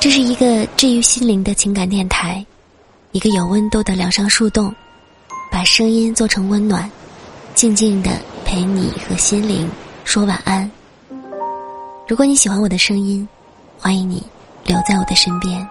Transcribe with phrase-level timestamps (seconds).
[0.00, 2.44] 这是一个治愈心灵的情感电台，
[3.10, 4.72] 一个有温度的疗伤树洞，
[5.50, 6.88] 把声音做成温暖，
[7.52, 8.10] 静静的
[8.44, 9.68] 陪你和心灵
[10.04, 10.70] 说晚安。
[12.06, 13.28] 如果你喜欢我的声音，
[13.76, 14.22] 欢迎你
[14.64, 15.68] 留在我的身边。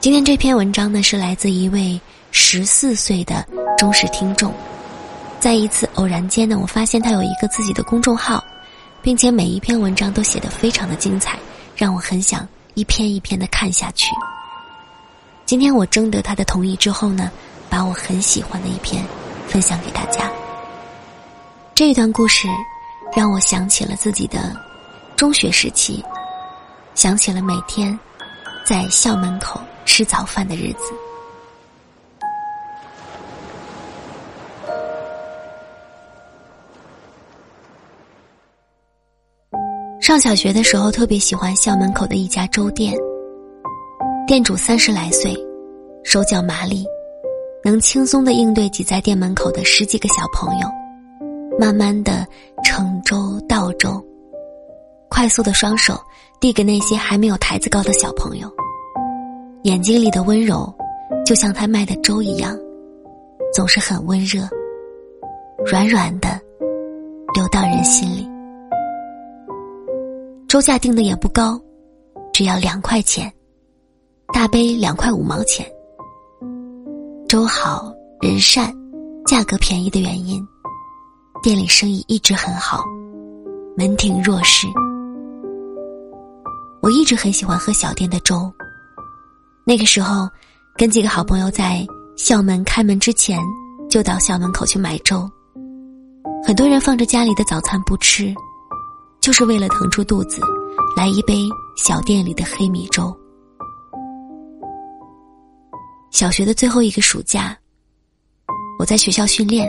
[0.00, 2.00] 今天这篇文章呢，是来自一位
[2.30, 3.46] 十四岁的
[3.76, 4.54] 忠实听众。
[5.38, 8.42] 在一次偶然间呢，我发现他有一个自己的公众号，
[9.02, 11.38] 并且每一篇文章都写得非常的精彩，
[11.78, 14.10] 让我很想一篇一篇的看下去。
[15.46, 17.30] 今天我征得他的同意之后呢，
[17.70, 19.02] 把我很喜欢的一篇
[19.46, 20.28] 分享给大家。
[21.76, 22.48] 这一段故事
[23.14, 24.60] 让我想起了自己的
[25.14, 26.04] 中学时期，
[26.96, 27.96] 想起了每天
[28.64, 31.07] 在校门口吃早饭的日子。
[40.08, 42.94] 上小学的时候，特别喜欢校门口的一家粥店。
[44.26, 45.36] 店主三十来岁，
[46.02, 46.82] 手脚麻利，
[47.62, 50.68] 能轻松的应对挤在店门口的十几个小朋友，
[51.58, 52.26] 慢慢的
[52.64, 54.02] 盛粥倒粥，
[55.10, 56.00] 快速的双手
[56.40, 58.50] 递给那些还没有台子高的小朋友，
[59.64, 60.74] 眼睛里的温柔，
[61.26, 62.58] 就像他卖的粥一样，
[63.52, 64.48] 总是很温热，
[65.66, 66.40] 软软的，
[67.34, 68.26] 流到人心里。
[70.48, 71.60] 粥价定的也不高，
[72.32, 73.30] 只要两块钱，
[74.32, 75.70] 大杯两块五毛钱。
[77.28, 78.74] 粥好人善，
[79.26, 80.42] 价格便宜的原因，
[81.42, 82.82] 店里生意一直很好，
[83.76, 84.66] 门庭若市。
[86.80, 88.50] 我一直很喜欢喝小店的粥。
[89.66, 90.26] 那个时候，
[90.78, 93.38] 跟几个好朋友在校门开门之前，
[93.90, 95.30] 就到校门口去买粥。
[96.42, 98.34] 很多人放着家里的早餐不吃。
[99.20, 100.40] 就是为了腾出肚子，
[100.96, 103.14] 来一杯小店里的黑米粥。
[106.10, 107.56] 小学的最后一个暑假，
[108.78, 109.68] 我在学校训练，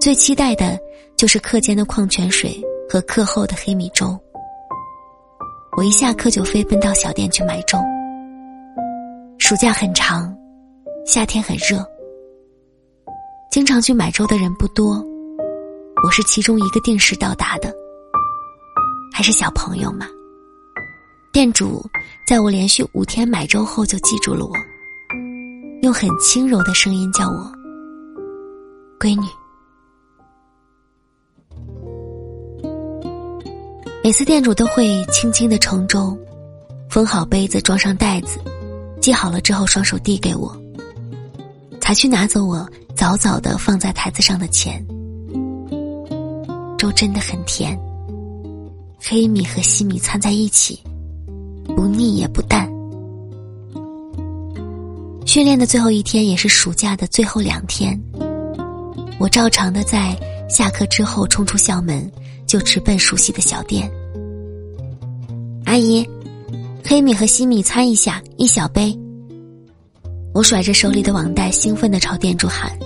[0.00, 0.78] 最期待的
[1.16, 4.18] 就是课间的矿泉水和课后的黑米粥。
[5.76, 7.76] 我一下课就飞奔到小店去买粥。
[9.38, 10.34] 暑假很长，
[11.04, 11.84] 夏天很热，
[13.50, 15.04] 经常去买粥的人不多，
[16.04, 17.74] 我是其中一个定时到达的。
[19.16, 20.06] 还是小朋友嘛。
[21.32, 21.82] 店主
[22.28, 24.52] 在我连续五天买粥后就记住了我，
[25.80, 27.50] 用很轻柔的声音叫我
[29.00, 29.26] “闺女”。
[34.04, 36.14] 每次店主都会轻轻的盛粥，
[36.90, 38.38] 封好杯子，装上袋子，
[39.00, 40.54] 系好了之后，双手递给我，
[41.80, 44.86] 才去拿走我早早的放在台子上的钱。
[46.76, 47.80] 粥真的很甜。
[49.08, 50.80] 黑米和西米掺在一起，
[51.76, 52.68] 不腻也不淡。
[55.24, 57.96] 训练的最后一天，也是暑假的最后两天，
[59.20, 60.18] 我照常的在
[60.48, 62.10] 下课之后冲出校门，
[62.48, 63.88] 就直奔熟悉的小店。
[65.66, 66.04] 阿姨，
[66.84, 68.92] 黑米和西米掺一下，一小杯。
[70.34, 72.76] 我甩着手里的网袋，兴奋的朝店主喊：“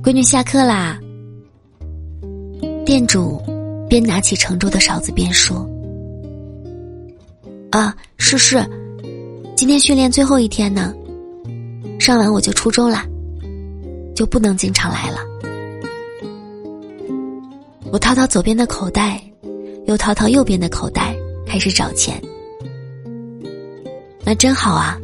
[0.00, 0.96] 闺女，下课啦！”
[2.86, 3.42] 店主。
[3.88, 5.68] 边拿起盛粥的勺子边说
[7.70, 8.64] ：“啊，是是，
[9.54, 10.92] 今天训练最后一天呢，
[12.00, 13.06] 上完我就初中啦，
[14.14, 15.18] 就不能经常来了。”
[17.92, 19.22] 我掏掏左边的口袋，
[19.86, 21.14] 又掏掏右边的口袋，
[21.46, 22.20] 开始找钱。
[24.24, 24.98] 那真好啊，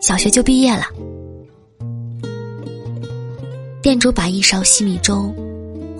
[0.00, 0.84] 小学就毕业了。
[3.82, 5.34] 店主把一勺稀米粥。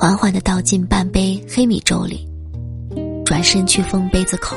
[0.04, 2.28] 缓缓的倒进半杯黑米粥里，
[3.25, 4.54] 转身去封杯子口。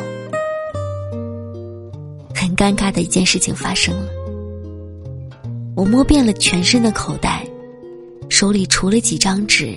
[2.35, 4.09] 很尴尬的一件事情发生了。
[5.73, 7.47] 我摸遍了全身的口袋，
[8.27, 9.73] 手里除了几张纸，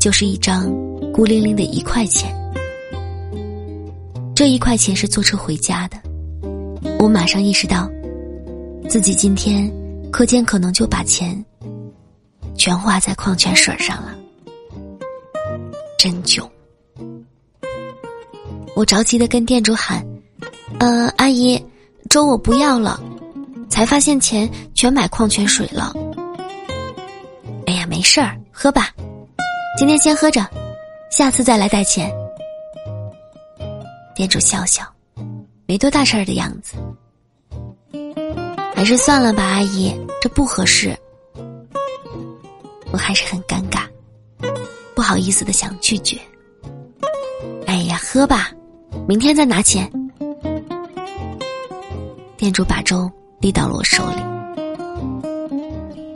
[0.00, 0.72] 就是一张
[1.12, 2.34] 孤零零的一块钱。
[4.34, 5.98] 这一块钱是坐车回家的。
[6.98, 7.86] 我马上意识到，
[8.88, 9.70] 自己今天
[10.10, 11.44] 课间可能就把钱
[12.56, 14.16] 全花在矿泉水上了。
[16.02, 16.50] 真囧！
[18.74, 20.04] 我着急的跟店主喊
[20.80, 21.64] ：“呃，阿姨，
[22.10, 23.00] 粥我不要了。”
[23.70, 25.94] 才发现钱全买矿泉水了。
[27.68, 28.90] 哎呀，没事儿，喝吧，
[29.78, 30.44] 今天先喝着，
[31.12, 32.12] 下次再来带钱。
[34.12, 34.84] 店主笑笑，
[35.66, 36.74] 没多大事儿的样子。
[38.74, 40.98] 还是算了吧，阿姨，这不合适。
[42.90, 43.81] 我还是很尴尬。
[45.12, 46.18] 不好意思的想拒绝。
[47.66, 48.50] 哎呀，喝吧，
[49.06, 49.86] 明天再拿钱。
[52.38, 54.22] 店主把粥递到了我手里，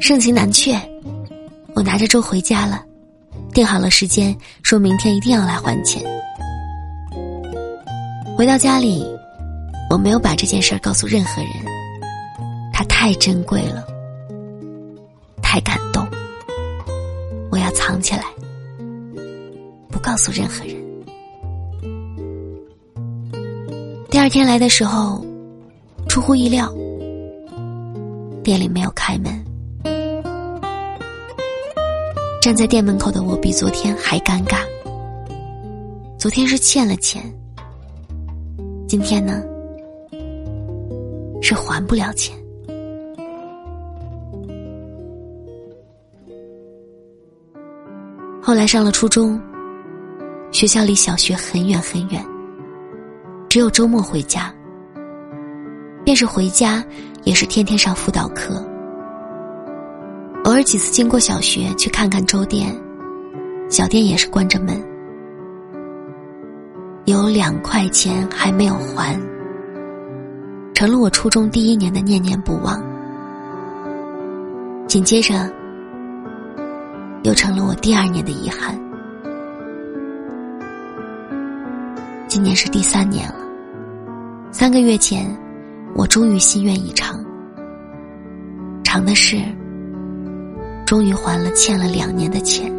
[0.00, 0.74] 盛情难却，
[1.74, 2.82] 我拿着粥回家了，
[3.52, 6.02] 定好了时间，说明天一定要来还钱。
[8.34, 9.04] 回到家里，
[9.90, 11.50] 我没有把这件事儿告诉任何人，
[12.72, 13.86] 它太珍贵了，
[15.42, 16.08] 太感动，
[17.50, 18.24] 我要藏起来，
[20.16, 20.74] 告诉任何人。
[24.08, 25.22] 第二天来的时候，
[26.08, 26.72] 出乎意料，
[28.42, 29.44] 店里没有开门。
[32.40, 34.60] 站在店门口的我比昨天还尴尬。
[36.18, 37.22] 昨天是欠了钱，
[38.88, 39.42] 今天呢
[41.42, 42.34] 是还不了钱。
[48.40, 49.38] 后来上了初中，
[50.56, 52.24] 学校离小学很远很远。
[53.46, 54.50] 只有周末回家，
[56.02, 56.82] 便是回家，
[57.24, 58.54] 也是天天上辅导课。
[60.44, 62.74] 偶尔几次经过小学去看看粥店，
[63.68, 64.82] 小店也是关着门。
[67.04, 69.14] 有两块钱还没有还，
[70.72, 72.82] 成了我初中第一年的念念不忘。
[74.88, 75.34] 紧接着，
[77.24, 78.74] 又成了我第二年的遗憾。
[82.36, 83.36] 今年是第三年了。
[84.52, 85.26] 三个月前，
[85.94, 87.18] 我终于心愿已偿。
[88.84, 89.38] 偿的是，
[90.84, 92.70] 终于还了欠了两年的钱，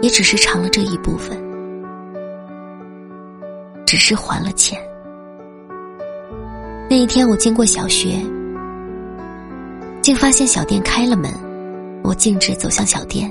[0.00, 1.36] 也只是偿了这一部分，
[3.84, 4.80] 只是还了钱。
[6.88, 8.18] 那一天，我经过小学，
[10.00, 11.30] 竟发现小店开了门，
[12.02, 13.30] 我径直走向小店，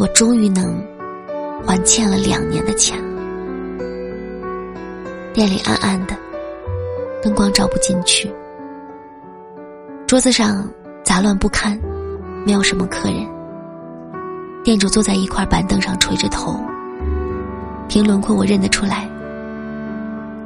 [0.00, 0.82] 我终于能
[1.66, 2.98] 还欠了两年的钱。
[5.32, 6.16] 店里暗暗的，
[7.22, 8.32] 灯光照不进去。
[10.06, 10.68] 桌子上
[11.04, 11.78] 杂乱不堪，
[12.44, 13.26] 没有什么客人。
[14.64, 16.60] 店主坐在一块板凳上垂着头，
[17.88, 19.08] 凭轮廓我认得出来，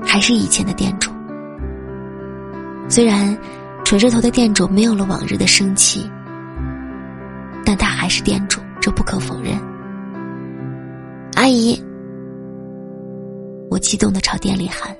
[0.04, 1.10] 还是以前的店主。
[2.88, 3.36] 虽然
[3.84, 6.10] 垂着头的店主没有了往日的生气，
[7.64, 9.56] 但他还是店主，这不可否认。
[11.34, 11.82] 阿姨。
[13.70, 14.94] 我激动的朝店里喊，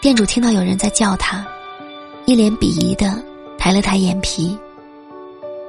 [0.00, 1.44] 店主听到有人在叫他，
[2.26, 3.20] 一脸鄙夷的
[3.58, 4.56] 抬了抬眼皮，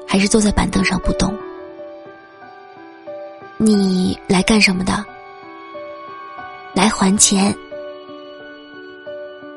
[0.08, 1.36] 还是坐在板凳上不动。
[3.58, 5.04] 你来干什么的？
[6.76, 7.56] 来还钱。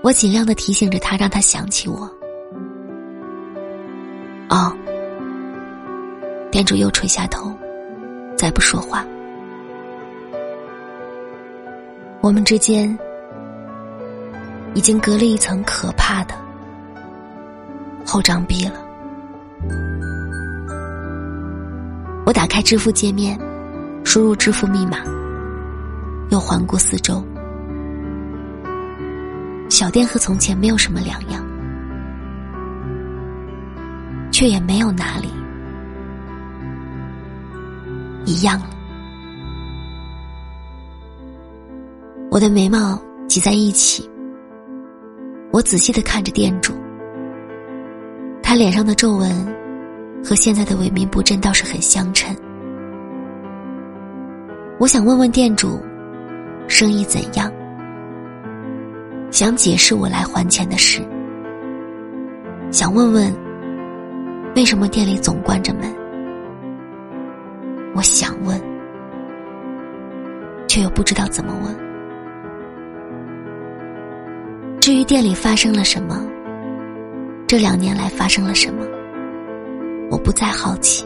[0.02, 2.08] 我尽量的提醒着他，让他想起我。
[4.49, 4.72] 哦，
[6.50, 7.52] 店主又垂下头，
[8.38, 9.05] 再不说话。
[12.20, 12.96] 我们之间
[14.75, 16.35] 已经隔了一层可怕的
[18.06, 18.75] 厚障壁了。
[22.25, 23.37] 我打开支付界面，
[24.05, 24.99] 输入支付密码，
[26.31, 27.25] 又环顾四周，
[29.69, 31.44] 小店和从前没有什么两样，
[34.31, 35.29] 却也没有哪里
[38.28, 38.66] 一样了。
[42.30, 44.08] 我的眉毛挤在一起，
[45.50, 46.75] 我仔细的看着店主，
[48.42, 49.30] 他脸上的皱纹
[50.23, 52.37] 和现在的萎靡不振倒是很相称。
[54.78, 55.80] 我想问问店主，
[56.68, 57.50] 生意怎样？
[59.30, 61.00] 想解释我来还钱的事，
[62.70, 63.35] 想问问
[64.54, 65.98] 为什么店里总关着门？
[67.99, 68.57] 我想问，
[70.69, 71.75] 却又不知道怎么问。
[74.81, 76.25] 至于店里发生了什么，
[77.45, 78.87] 这两年来发生了什么，
[80.12, 81.05] 我不再好奇，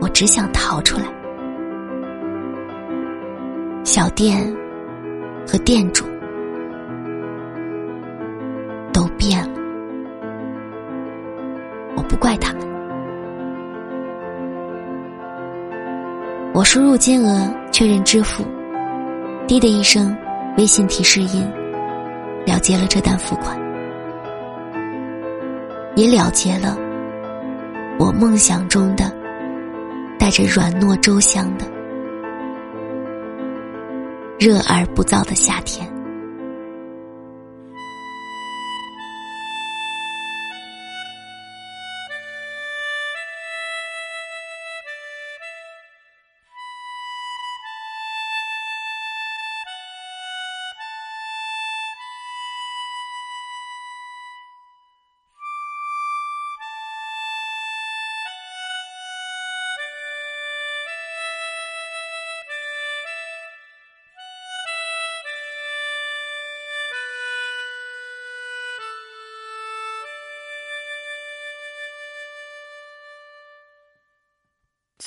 [0.00, 1.06] 我只想逃出来。
[3.82, 4.56] 小店
[5.44, 6.04] 和店主
[8.92, 9.60] 都变了，
[11.96, 12.53] 我不怪他
[16.54, 18.44] 我输入金额确认支付，
[19.44, 20.16] 滴的一声，
[20.56, 21.44] 微信提示音。
[22.46, 23.58] 了结了这单付款，
[25.96, 26.78] 也了结了
[27.98, 29.10] 我梦想中的
[30.16, 31.64] 带着软糯粥香的
[34.38, 35.92] 热而不燥的夏天。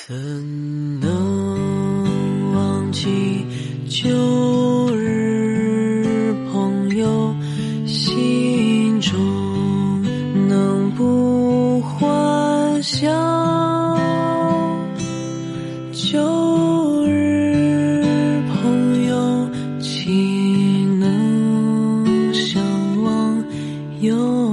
[0.07, 0.15] 怎
[1.01, 3.45] 能忘记
[3.89, 7.35] 旧日朋友
[7.85, 10.01] 心中
[10.47, 13.09] 能不欢笑
[15.91, 19.49] 旧日朋友
[19.81, 22.63] 岂能相
[23.03, 23.43] 忘？
[23.99, 24.46] 友